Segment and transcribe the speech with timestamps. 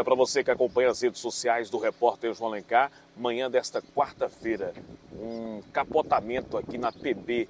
[0.00, 4.72] Olha, para você que acompanha as redes sociais do repórter João Lencar, manhã desta quarta-feira,
[5.12, 7.46] um capotamento aqui na PB,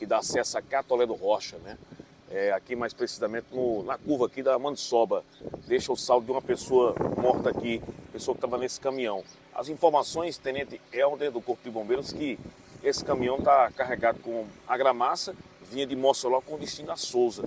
[0.00, 1.78] que dá acesso a Catolé do Rocha, né?
[2.28, 5.22] É, aqui mais precisamente no, na curva aqui da Mansoba.
[5.68, 7.80] Deixa o saldo de uma pessoa morta aqui,
[8.12, 9.22] pessoa que estava nesse caminhão.
[9.54, 12.36] As informações, Tenente Helder do Corpo de Bombeiros, que
[12.82, 15.36] esse caminhão está carregado com agramaça,
[15.70, 17.44] vinha de Mossoró com destino a Souza.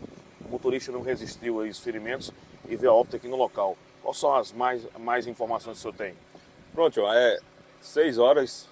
[0.47, 2.31] O motorista não resistiu aos ferimentos
[2.69, 3.75] e veio a óbito aqui no local.
[4.05, 6.13] Quais são as mais, mais informações que o senhor tem?
[6.71, 7.39] Pronto, é
[7.81, 8.69] seis horas,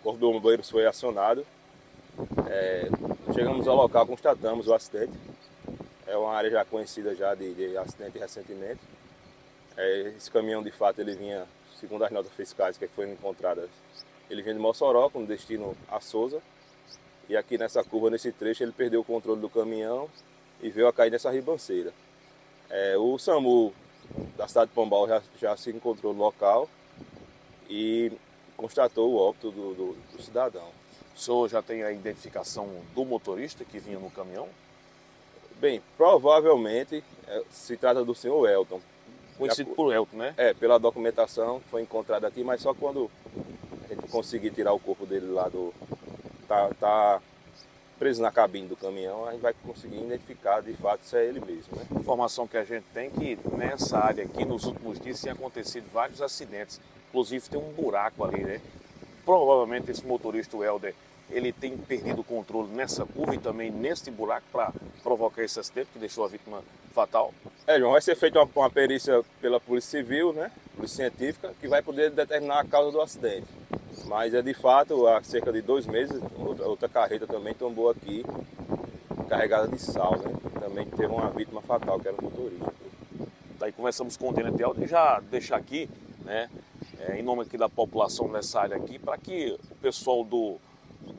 [0.00, 1.46] o Corpo de Bombeiros foi acionado.
[2.50, 2.88] É,
[3.32, 5.12] chegamos ao local, constatamos o acidente.
[6.08, 8.80] É uma área já conhecida já de, de acidente recentemente.
[9.76, 11.46] É, esse caminhão, de fato, ele vinha,
[11.78, 13.70] segundo as notas fiscais que foram encontradas,
[14.28, 16.42] ele vinha de Mossoró com destino a Souza.
[17.28, 20.10] E aqui nessa curva, nesse trecho, ele perdeu o controle do caminhão
[20.60, 21.92] e veio a cair nessa ribanceira.
[22.68, 23.72] É, o SAMU
[24.36, 26.68] da cidade de Pombal já, já se encontrou no local
[27.68, 28.12] e
[28.56, 30.68] constatou o óbito do, do, do cidadão.
[31.14, 34.48] O senhor já tem a identificação do motorista que vinha no caminhão?
[35.60, 38.80] Bem, provavelmente é, se trata do senhor Elton.
[39.38, 40.34] Conhecido por Elton, né?
[40.36, 43.10] É, pela documentação foi encontrada aqui, mas só quando
[43.84, 45.72] a gente conseguir tirar o corpo dele lá do.
[46.46, 47.22] tá, tá
[47.98, 51.40] preso na cabine do caminhão, a gente vai conseguir identificar de fato se é ele
[51.40, 51.76] mesmo.
[51.76, 51.86] Né?
[51.98, 56.20] Informação que a gente tem que nessa área aqui, nos últimos dias, tem acontecido vários
[56.20, 56.80] acidentes.
[57.08, 58.60] Inclusive tem um buraco ali, né?
[59.24, 60.94] Provavelmente esse motorista, o Helder,
[61.30, 64.72] ele tem perdido o controle nessa curva e também nesse buraco para
[65.02, 67.32] provocar esse acidente que deixou a vítima fatal?
[67.66, 70.50] É, João, vai ser feita uma, uma, perícia pela Polícia Civil, né?
[70.76, 73.46] Polícia Científica, que vai poder determinar a causa do acidente.
[74.06, 78.24] Mas é de fato, há cerca de dois meses, outra, outra carreta também tombou aqui,
[79.28, 80.32] carregada de sal, né?
[80.60, 82.72] Também teve uma vítima fatal, que era o motorista.
[83.58, 85.88] Daí começamos com o Aldo e já deixar aqui,
[86.24, 86.50] né,
[87.00, 90.58] é, em nome aqui da população dessa área aqui, para que o pessoal do,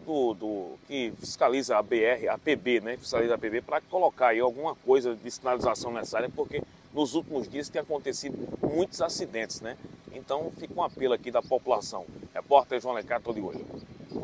[0.06, 4.40] do, do, que fiscaliza a BR, a PB, né, fiscaliza a PB, para colocar aí
[4.40, 6.62] alguma coisa de sinalização nessa área, porque
[6.94, 9.76] nos últimos dias tem acontecido muitos acidentes, né?
[10.14, 12.06] Então fica um apelo aqui da população.
[12.34, 13.66] Repórter João Lecá, tô de olho.